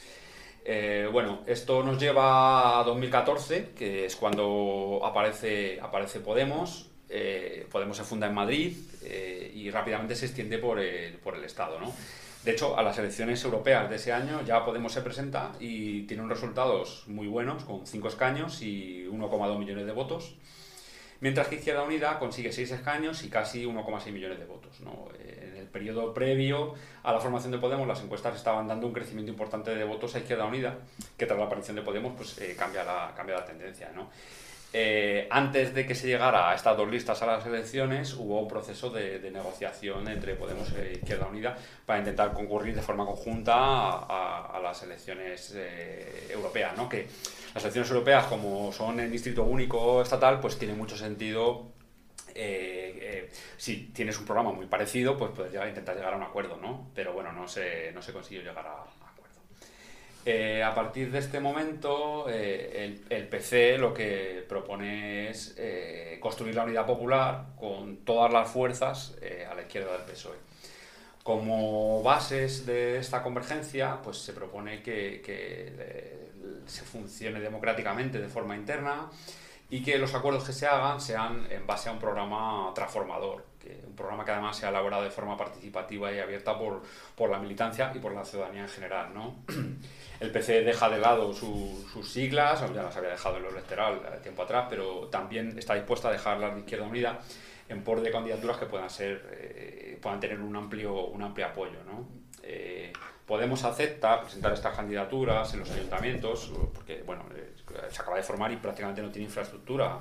[0.63, 6.89] Eh, bueno, esto nos lleva a 2014, que es cuando aparece, aparece Podemos.
[7.10, 11.43] eh, Podemos se funda en Madrid eh, y rápidamente se extiende por el, por el
[11.43, 11.93] Estado, ¿no?
[12.43, 16.24] De hecho, a las elecciones europeas de ese año ya Podemos se presenta y tiene
[16.24, 20.36] unos resultados muy buenos, con 5 escaños y 1,2 millones de votos.
[21.19, 24.80] Mientras que Izquierda Unida consigue 6 escaños y casi 1,6 millones de votos.
[24.82, 25.08] ¿no?
[25.71, 29.73] El periodo previo a la formación de Podemos, las encuestas estaban dando un crecimiento importante
[29.73, 30.75] de votos a Izquierda Unida,
[31.17, 33.89] que tras la aparición de Podemos pues, eh, cambia, la, cambia la tendencia.
[33.95, 34.10] ¿no?
[34.73, 38.49] Eh, antes de que se llegara a estas dos listas a las elecciones, hubo un
[38.49, 43.55] proceso de, de negociación entre Podemos e Izquierda Unida para intentar concurrir de forma conjunta
[43.55, 46.89] a, a- a las elecciones eh, europeas, ¿no?
[46.89, 47.07] Que
[47.55, 51.70] las elecciones europeas, como son en distrito único estatal, pues tiene mucho sentido.
[52.36, 56.24] Eh, eh, si tienes un programa muy parecido, pues puedes llegar- intentar llegar a un
[56.24, 56.89] acuerdo, ¿no?
[56.96, 59.36] Pero bueno, no se, consiguió llegar a, acuerdo.
[60.26, 65.56] Eh, a partir de este momento, el, PC lo que propone es
[66.20, 69.15] construir la unidad popular con todas las fuerzas
[69.50, 70.38] a la izquierda del PSOE.
[71.24, 75.22] Como bases de esta convergencia, pues se propone que,
[76.65, 79.10] se funcione democráticamente de forma interna
[79.71, 83.81] y que los acuerdos que se hagan sean en base a un programa transformador, que,
[83.88, 86.84] un programa que además sea elaborado de forma participativa y abierta por,
[87.15, 89.13] por la militancia y por la ciudadanía en general.
[89.13, 89.38] ¿no?
[90.19, 94.19] El PC deja de lado su- sus siglas, ya las había dejado en lo electoral
[94.21, 97.19] tiempo atrás, pero también está dispuesta a dejarlas de Izquierda Unida
[97.69, 101.81] en por de candidaturas que puedan ser eh, puedan tener un amplio un amplio apoyo
[101.86, 102.05] ¿no?
[102.43, 102.91] Eh,
[103.32, 107.54] Podemos acepta presentar estas candidaturas en los ayuntamientos porque bueno eh,
[107.89, 110.00] se acaba de formar y prácticamente no tiene infraestructura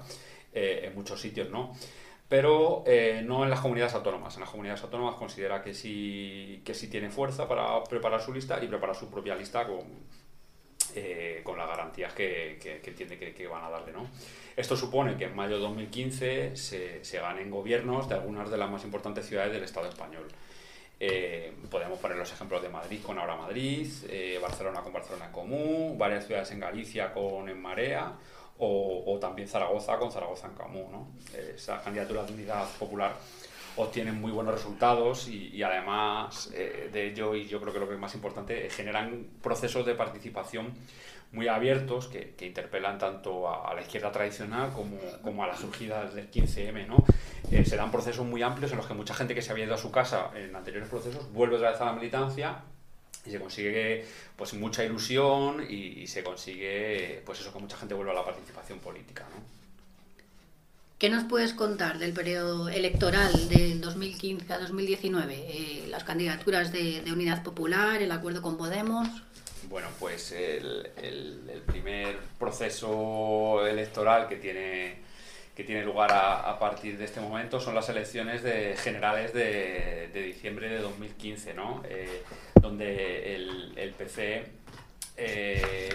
[0.53, 1.73] eh, en muchos sitios no
[2.29, 4.35] pero eh, no en las comunidades autónomas.
[4.35, 8.59] En las comunidades autónomas considera que sí, que sí tiene fuerza para preparar su lista
[8.63, 9.81] y preparar su propia lista con,
[10.97, 13.93] eh, con las garantías que, que- que entiende que, que van a darle.
[13.93, 14.09] ¿no?
[14.57, 18.71] Esto supone que en mayo de 2015 se, se ganen gobiernos de algunas de las
[18.71, 20.27] más importantes ciudades del Estado español.
[21.03, 25.33] Eh, podemos poner los ejemplos de Madrid con Ahora Madrid, eh, Barcelona con Barcelona en
[25.33, 28.13] Común, varias ciudades en Galicia con En Marea
[28.59, 30.93] o, o también Zaragoza con Zaragoza en Común.
[30.93, 31.09] ¿no?
[31.33, 33.17] Eh, esas candidaturas de unidad popular
[33.77, 37.95] obtienen muy buenos resultados y, además eh, de ello, y yo creo que lo que
[37.95, 40.73] es más importante, eh, generan procesos de participación
[41.33, 46.31] muy abiertos que, interpelan tanto a, la izquierda tradicional como, como a las surgidas del
[46.31, 46.87] 15M.
[46.89, 47.05] ¿no?
[47.51, 49.75] Eh, se dan procesos muy amplios en los que mucha gente que se había ido
[49.75, 52.63] a su casa en anteriores procesos vuelve otra vez a la militancia
[53.25, 54.05] y se consigue
[54.35, 58.25] pues mucha ilusión y, y se consigue pues eso que mucha gente vuelva a la
[58.25, 59.25] participación política.
[59.31, 59.60] ¿no?
[61.01, 65.35] ¿Qué nos puedes contar del periodo electoral del 2015 a 2019?
[65.35, 69.09] Eh, las candidaturas de, Unidad Popular, el acuerdo con Podemos.
[69.71, 74.99] Bueno, pues el, primer proceso electoral que tiene,
[75.57, 78.43] que tiene lugar a, partir de este momento son las elecciones
[78.83, 81.83] generales de, diciembre de 2015, ¿no?
[81.89, 82.25] Eh,
[82.61, 84.45] donde el, el PC
[85.17, 85.89] eh,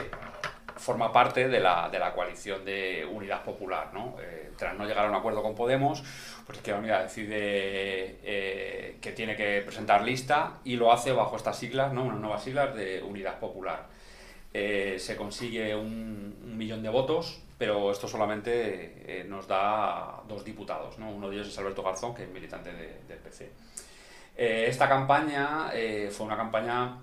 [0.78, 3.92] forma parte de la, de la coalición de Unidad Popular.
[4.22, 6.04] Eh, tras no llegar a un acuerdo con Podemos,
[6.46, 11.58] pues Izquierda Unida decide eh, que tiene que presentar lista y lo hace bajo estas
[11.58, 11.92] siglas.
[11.92, 13.88] Unas nuevas siglas de Unidad Popular.
[14.54, 21.12] Eh, se consigue un, millón de votos, pero esto solamente nos da dos diputados, ¿no?
[21.12, 23.52] Uno de ellos es Alberto Garzón, que es militante de- del PC.
[24.38, 25.70] Esta campaña
[26.12, 26.98] fue una campaña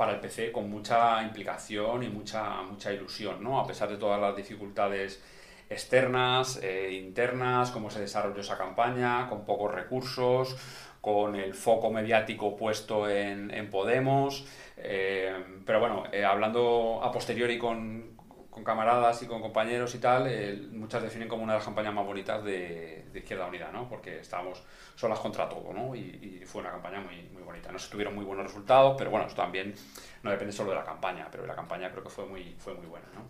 [0.00, 3.60] para el PC con mucha implicación y mucha, mucha ilusión, ¿no?
[3.60, 5.22] A pesar de todas las dificultades
[5.68, 10.56] externas, eh, internas, cómo se desarrolló esa campaña, con pocos recursos,
[11.02, 14.46] con el foco mediático puesto en, Podemos.
[14.78, 15.34] eh,
[15.66, 18.16] pero bueno, eh, hablando a posteriori con,
[18.50, 21.94] con camaradas y con compañeros y tal, eh, muchas definen como una de las campañas
[21.94, 23.88] más bonitas de, Izquierda Unida, ¿no?
[23.88, 24.62] Porque estábamos
[24.96, 25.94] solas contra todo, ¿no?
[25.94, 27.70] Y, fue una campaña muy, muy bonita.
[27.70, 29.74] No se tuvieron muy buenos resultados, pero bueno, eso también
[30.22, 32.86] no depende solo de la campaña, pero la campaña creo que fue muy, fue muy
[32.86, 33.22] buena, ¿no?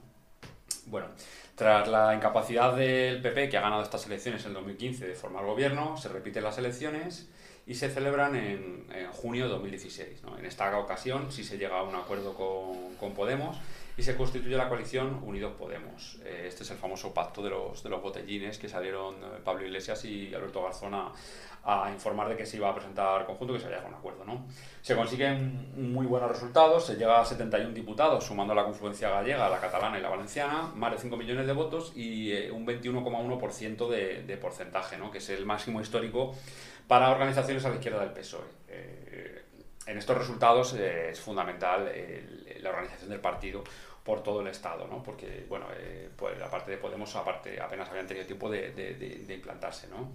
[0.87, 1.09] Bueno,
[1.54, 5.44] tras la incapacidad del PP, que ha ganado estas elecciones en el 2015 de formar
[5.44, 7.28] gobierno, se repiten las elecciones
[7.66, 10.22] y se celebran en, en junio de 2016.
[10.24, 10.38] ¿no?
[10.38, 13.59] En esta ocasión sí se llega a un acuerdo con, con Podemos
[13.96, 16.18] y se constituye la coalición Unidos Podemos.
[16.24, 19.64] Eh, este es el famoso pacto de los, de los botellines que salieron eh, Pablo
[19.64, 21.12] Iglesias y Alberto Garzón a,
[21.92, 24.24] informar de que se iba a presentar conjunto, que se había con acuerdo.
[24.24, 24.46] ¿no?
[24.81, 29.61] Se consiguen muy buenos resultados, se llega a 71 diputados, sumando la confluencia gallega, la
[29.61, 34.22] catalana y la valenciana, más de 5 millones de votos y eh, un 21,1% de,
[34.22, 35.11] de porcentaje, ¿no?
[35.11, 36.35] que es el máximo histórico
[36.88, 38.61] para organizaciones a la izquierda del PSOE.
[39.86, 43.64] En estos resultados eh, es fundamental el- la organización del partido
[44.04, 45.02] por todo el Estado, ¿no?
[45.02, 48.94] porque bueno, eh, pues, la parte de Podemos aparte, apenas habían tenido tiempo de, de-
[48.94, 49.88] de- de implantarse.
[49.88, 50.10] ¿no?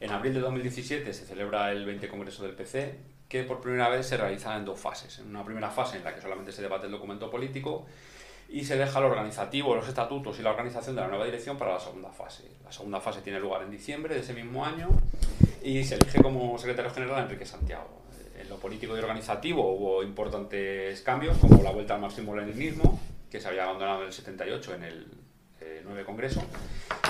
[0.00, 4.06] En abril de 2017 se celebra el 20 Congreso del PC, que por primera vez
[4.06, 5.18] se realiza en dos fases.
[5.18, 7.84] En una primera fase en la que solamente se debate el documento político
[8.48, 11.74] y se deja el organizativo, los estatutos y la organización de la nueva dirección para
[11.74, 12.44] la segunda fase.
[12.64, 14.88] La segunda fase tiene lugar en diciembre de ese mismo año
[15.62, 17.97] y se elige como secretario general a Enrique Santiago.
[18.48, 22.98] En lo político y organizativo hubo importantes cambios, como la vuelta al marxismo-leninismo,
[23.30, 25.06] que se había abandonado en el 78 en el
[25.60, 26.42] eh, 9 Congreso,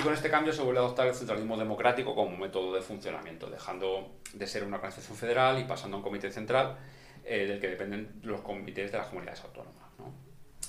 [0.00, 3.48] y con este cambio se vuelve a adoptar el centralismo democrático como método de funcionamiento,
[3.48, 6.76] dejando de ser una organización federal y pasando a un comité central
[7.24, 9.92] eh, del que dependen los comités de las comunidades autónomas.
[9.96, 10.12] ¿no?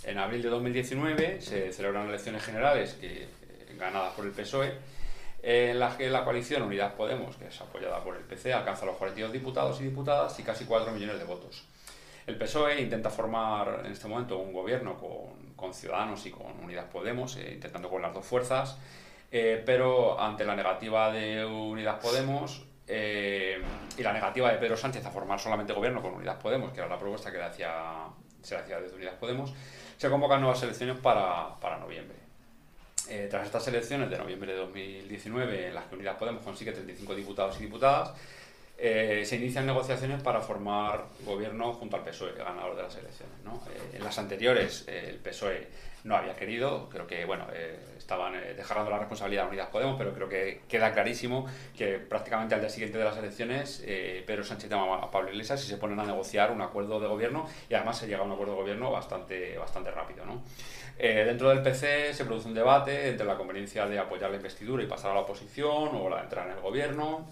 [0.04, 3.28] En abril de 2019 se celebran elecciones generales que, eh,
[3.76, 4.72] ganadas por el PSOE,
[5.42, 8.98] en las que la coalición Unidad Podemos, que es apoyada por el PC, alcanza los
[8.98, 11.66] 42 diputados y diputadas y casi 4 millones de votos.
[12.28, 16.88] El PSOE intenta formar en este momento un gobierno con, con Ciudadanos y con Unidad
[16.90, 18.78] Podemos, eh, intentando con las dos fuerzas,
[19.32, 23.62] eh, pero ante la negativa de Unidad Podemos eh,
[23.98, 26.88] y la negativa de Pedro Sánchez a formar solamente gobierno con Unidad Podemos, que era
[26.88, 27.46] la propuesta que le
[28.42, 29.54] se hacía desde Unidad Podemos,
[29.98, 32.19] se convocan nuevas elecciones para, para noviembre.
[33.10, 37.16] Eh, tras estas elecciones de noviembre de 2019, en las que Unidas Podemos consigue 35
[37.16, 38.14] diputados y diputadas,
[38.82, 43.36] eh, se inician negociaciones para formar gobierno junto al PSOE, ganador de las elecciones.
[43.44, 43.62] ¿no?
[43.70, 45.68] Eh, en las anteriores, eh, el PSOE
[46.06, 47.46] no había querido, creo que bueno,
[47.98, 51.46] estaban dejando la responsabilidad a Unidas Podemos, pero creo que queda clarísimo
[51.78, 53.84] que prácticamente al día siguiente de las elecciones,
[54.26, 57.50] Pedro Sánchez llama a Pablo Iglesias y se ponen a negociar un acuerdo de gobierno
[57.70, 60.24] y además se llega a un acuerdo de gobierno bastante, bastante rápido.
[60.98, 64.88] dentro del PC se produce un debate entre la conveniencia de apoyar la investidura y
[64.88, 67.28] pasar a la oposición o la de entrar en el gobierno.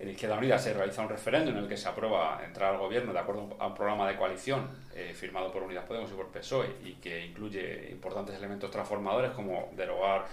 [0.00, 3.12] En Izquierda Unida se realiza un referéndum en el que se aprueba entrar al gobierno
[3.12, 6.74] de acuerdo a un programa de coalición eh, firmado por Unidas Podemos y por PSOE
[6.82, 10.24] y que incluye importantes elementos transformadores como derogar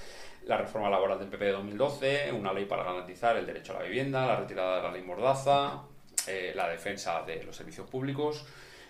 [0.46, 3.84] la reforma laboral del PP de 2012, una ley para garantizar el derecho a la
[3.84, 5.82] vivienda, la retirada de la ley Mordaza,
[6.28, 8.46] eh, la defensa de los servicios públicos,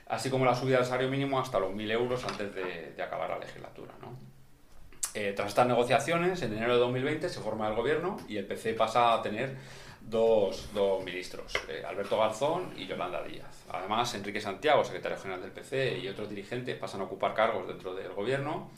[0.08, 3.40] así como la subida del salario mínimo hasta los 1.000 euros antes de, acabar la
[3.40, 3.94] legislatura.
[5.16, 8.76] Eh, tras estas negociaciones, en enero de 2020 se forma el gobierno y el PC
[8.76, 9.56] pasa a tener
[10.10, 13.66] dos, dos ministros, eh, Alberto Garzón y Yolanda Díaz.
[13.70, 17.94] Además, Enrique Santiago, secretario general del PC, y otros dirigentes pasan a ocupar cargos dentro
[17.94, 18.72] del gobierno,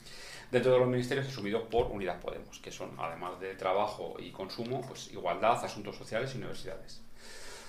[0.50, 4.84] dentro de los ministerios asumidos por Unidas Podemos, que son, además de trabajo y consumo,
[4.86, 7.02] pues igualdad, asuntos sociales y universidades.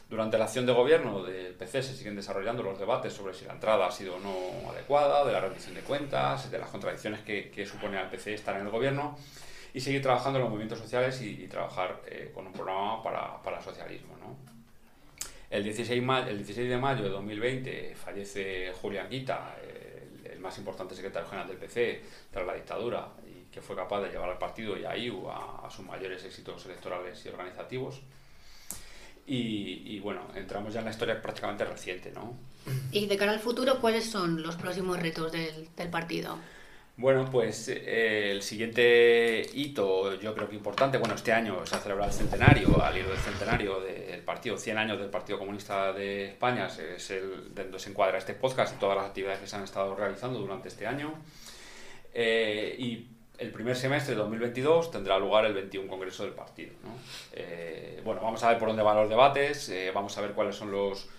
[0.09, 3.53] Durante la acción de gobierno del PC se siguen desarrollando los debates sobre si la
[3.53, 7.49] entrada ha sido o no adecuada, de la rendición de cuentas, de las contradicciones que,
[7.49, 9.17] que supone al PC estar en el gobierno
[9.73, 13.41] y seguir trabajando en los movimientos sociales y, y trabajar eh, con un programa para,
[13.41, 14.15] para socialismo.
[14.19, 14.35] ¿no?
[15.49, 20.57] El, 16 ma- el 16 de mayo de 2020 fallece Julián Guita, el, el más
[20.57, 24.37] importante secretario general del PC tras la dictadura y que fue capaz de llevar al
[24.37, 28.01] partido y a IU a, a sus mayores éxitos electorales y organizativos.
[29.27, 32.33] Y, y, bueno, entramos ya en la historia prácticamente reciente, ¿no?
[32.91, 36.37] Y de cara al futuro, ¿cuáles son los próximos retos del, del partido?
[37.01, 41.79] Bueno, pues eh, el siguiente hito, yo creo que importante, bueno, este año se ha
[41.79, 46.25] celebrado el centenario, al hilo del centenario del partido, 100 años del Partido Comunista de
[46.25, 49.63] España, es el donde se encuadra este podcast y todas las actividades que se han
[49.63, 51.15] estado realizando durante este año.
[52.13, 53.07] Eh, y
[53.39, 56.73] el primer semestre de 2022 tendrá lugar el 21 Congreso del partido.
[56.83, 56.91] ¿no?
[57.33, 60.55] Eh, bueno, vamos a ver por dónde van los debates, eh, vamos a ver cuáles
[60.55, 61.09] son los,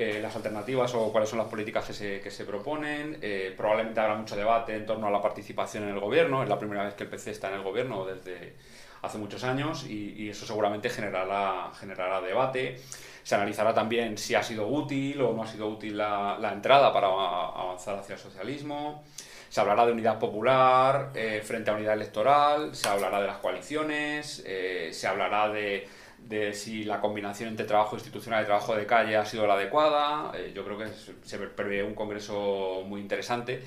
[0.00, 3.18] eh, las alternativas o cuáles son las políticas que se, que se proponen.
[3.20, 6.40] Eh, probablemente habrá mucho debate en torno a la participación en el gobierno.
[6.40, 8.54] Es la primera vez que el PC está en el gobierno desde
[9.02, 12.80] hace muchos años y, eso seguramente generará, generará debate.
[13.24, 17.08] Se analizará también si ha sido útil o no ha sido útil la, entrada para
[17.08, 19.02] avanzar hacia el socialismo.
[19.48, 24.44] Se hablará de unidad popular eh, frente a unidad electoral, se hablará de las coaliciones,
[24.92, 25.88] se hablará de,
[26.28, 30.32] de si la combinación entre trabajo institucional y trabajo de calle ha sido la adecuada.
[30.34, 30.88] Eh, yo creo que
[31.22, 33.62] se prevé un congreso muy interesante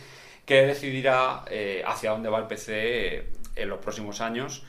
[0.45, 4.64] que decidirá eh, hacia dónde va el PC en los próximos años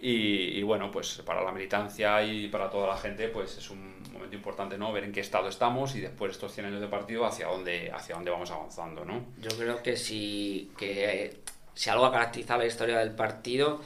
[0.00, 4.36] Y, bueno, pues para la militancia y para toda la gente, pues es un momento
[4.36, 4.92] importante, ¿no?
[4.92, 8.14] Ver en qué estado estamos y después estos 100 años de partido hacia dónde, hacia
[8.14, 9.24] dónde vamos avanzando, ¿no?
[9.40, 11.40] Yo creo que si, que,
[11.74, 13.80] si algo ha caracterizado la historia del partido,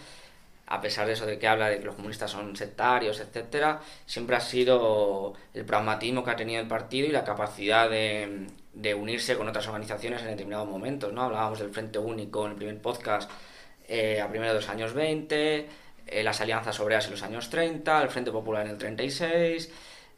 [0.73, 4.37] a pesar de eso de que habla de que los comunistas son sectarios, etcétera, siempre
[4.37, 9.37] ha sido el pragmatismo que ha tenido el partido y la capacidad de, de unirse
[9.37, 11.25] con otras organizaciones en determinados momentos, ¿no?
[11.25, 13.31] Hablábamos del Frente Único en el primer podcast
[13.87, 15.69] eh, a primeros de los años 20,
[16.07, 19.71] eh, las alianzas obreras en los años 30, el Frente Popular en el 36,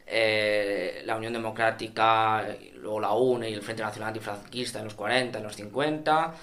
[0.07, 5.37] eh, la Unión Democrática, luego la UNE y el Frente Nacional Antifranquista en los 40,
[5.37, 6.33] en los 50,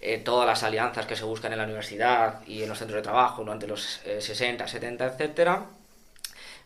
[0.00, 3.02] eh, todas las alianzas que se buscan en la universidad y en los centros de
[3.02, 5.50] trabajo durante los 60, 70, etc.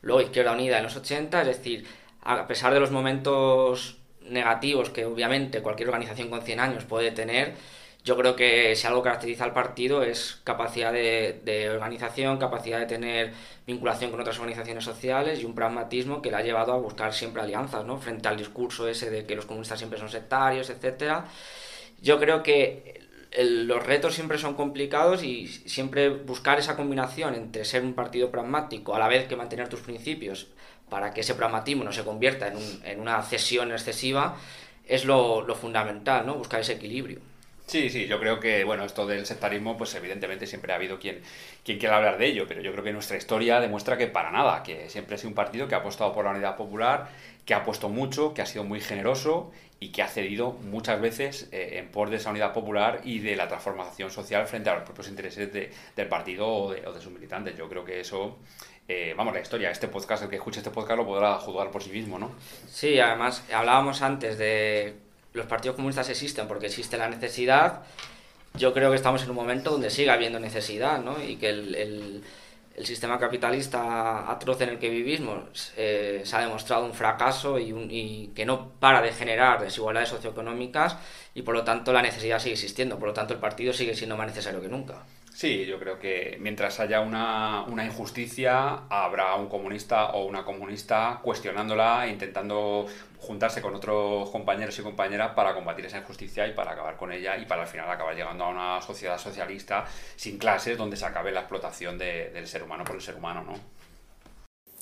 [0.02, 1.86] Luego Izquierda Unida en los 80, es decir,
[2.22, 7.54] a pesar de los momentos negativos que obviamente cualquier organización con 100 años puede tener,
[8.04, 13.32] yo creo que si algo caracteriza al partido es capacidad de, organización, capacidad de tener
[13.64, 17.42] vinculación con otras organizaciones sociales y un pragmatismo que le ha llevado a buscar siempre
[17.42, 17.98] alianzas, ¿no?
[17.98, 21.26] Frente al discurso ese de que los comunistas siempre son sectarios, etcétera.
[22.00, 23.01] Yo creo que
[23.38, 28.94] los retos siempre son complicados y siempre buscar esa combinación entre ser un partido pragmático
[28.94, 30.48] a la vez que mantener tus principios
[30.90, 34.36] para que ese pragmatismo no se convierta en, en una cesión excesiva
[34.86, 36.34] es lo, lo fundamental, ¿no?
[36.34, 37.20] Buscar ese equilibrio.
[37.66, 41.22] Sí, sí, yo creo que, bueno, esto del sectarismo, pues evidentemente siempre ha habido quien,
[41.64, 44.62] quien quiera hablar de ello, pero yo creo que nuestra historia demuestra que para nada,
[44.62, 47.08] que siempre ha sido un partido que ha apostado por la unidad popular,
[47.46, 49.52] que ha puesto mucho, que ha sido muy generoso
[49.82, 53.34] y que ha cedido muchas veces eh, en por de esa unidad popular y de
[53.34, 57.56] la transformación social frente a los propios intereses del partido o de, sus militantes.
[57.58, 58.38] Yo creo que eso,
[58.86, 61.82] eh, vamos, la historia, este podcast, el que escuche este podcast lo podrá juzgar por
[61.82, 62.30] sí mismo, ¿no?
[62.68, 64.94] Sí, además hablábamos antes de
[65.32, 67.82] los partidos comunistas existen porque existe la necesidad,
[68.54, 71.20] yo creo que estamos en un momento donde sigue habiendo necesidad, ¿no?
[71.20, 71.50] Y que
[72.86, 77.88] sistema capitalista atroz en el que vivimos eh, se ha demostrado un fracaso y, un,
[77.90, 80.96] y, que no para de generar desigualdades socioeconómicas
[81.34, 84.16] y por lo tanto la necesidad sigue existiendo, por lo tanto el partido sigue siendo
[84.16, 85.02] más necesario que nunca.
[85.34, 92.06] Sí, yo creo que mientras haya una, injusticia, habrá un comunista o una comunista cuestionándola,
[92.06, 92.86] intentando
[93.18, 97.36] juntarse con otros compañeros y compañeras para combatir esa injusticia y para acabar con ella
[97.38, 101.32] y para al final acabar llegando a una sociedad socialista sin clases donde se acabe
[101.32, 103.54] la explotación del ser humano por el ser humano, ¿no?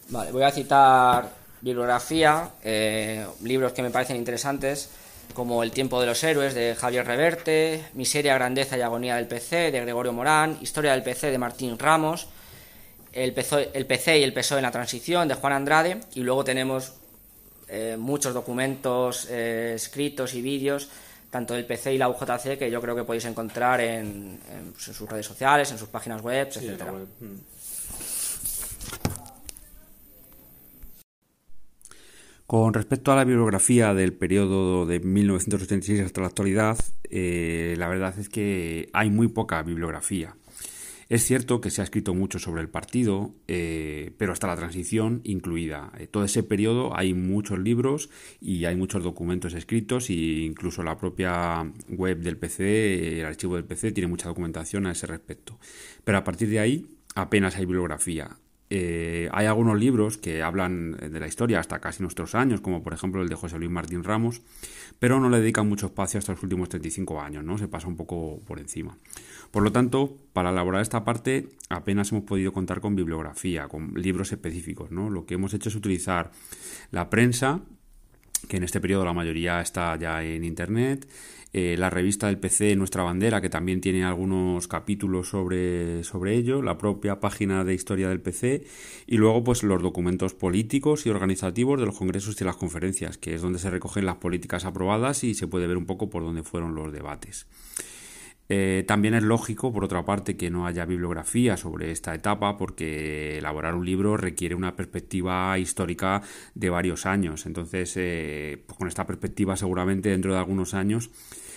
[0.09, 1.31] Vale, voy a citar
[1.61, 4.91] bibliografía, eh, libros que me parecen interesantes
[5.35, 9.71] como El tiempo de los héroes de Javier Reverte, Miseria, grandeza y agonía del PC
[9.71, 12.29] de Gregorio Morán, Historia del PC de Martín Ramos,
[13.13, 16.45] El PC, el PC y el PSOE en la transición de Juan Andrade y luego
[16.45, 16.95] tenemos
[17.69, 20.89] eh, muchos documentos eh, escritos y vídeos
[21.31, 24.41] tanto del PC y la UJC que yo creo que podéis encontrar en,
[24.73, 26.83] pues, sus redes sociales, en sus páginas web, etc.
[32.51, 36.77] Con respecto a la bibliografía del periodo de 1986 hasta la actualidad,
[37.09, 40.35] eh, la verdad es que hay muy poca bibliografía.
[41.09, 45.21] Es cierto que se ha escrito mucho sobre el partido, eh, pero hasta la transición
[45.23, 45.93] incluida.
[45.97, 50.99] Eh, todo ese periodo hay muchos libros y hay muchos documentos escritos e incluso la
[50.99, 55.61] propia web del PC, el archivo del PC, tiene mucha documentación a ese respecto.
[56.03, 56.85] Pero a partir de ahí
[57.15, 58.40] apenas hay bibliografía.
[58.73, 62.95] Eh, hay algunos libros que hablan de la historia hasta casi nuestros años, como por
[62.95, 64.43] ejemplo el de José Luis Martín Ramos,
[65.01, 67.59] pero no le dedican mucho espacio hasta los últimos 35 años, ¿no?
[67.59, 68.97] Se pasa un poco por encima.
[69.51, 74.31] Por lo tanto, para elaborar esta parte apenas hemos podido contar con bibliografía, con libros
[74.31, 75.11] específicos, ¿no?
[75.11, 76.31] Lo que hemos hecho es utilizar
[76.93, 77.63] la prensa,
[78.49, 81.09] que en este periodo la mayoría está ya en internet,
[81.53, 86.63] eh, la revista del PC Nuestra Bandera, que también tiene algunos capítulos sobre, sobre ello,
[86.63, 88.65] la propia página de historia del PC
[89.07, 93.35] y luego pues los documentos políticos y organizativos de los congresos y las conferencias, que
[93.35, 96.45] es donde se recogen las políticas aprobadas y se puede ver un poco por dónde
[96.45, 97.47] fueron los debates.
[98.53, 103.39] Eh, también es lógico, por otra parte, que no haya bibliografía sobre esta etapa porque
[103.39, 106.23] elaborar un libro requiere una perspectiva histórica
[106.57, 107.47] de varios años.
[107.47, 111.11] Entonces, eh, pues con esta perspectiva seguramente dentro de algunos años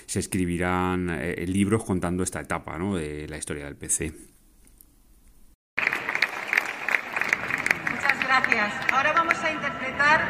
[0.05, 4.13] se escribirán eh, libros contando esta etapa de la historia del PC.
[7.89, 8.73] Muchas gracias.
[8.91, 10.21] Ahora vamos a interpretar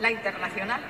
[0.00, 0.80] la internacional.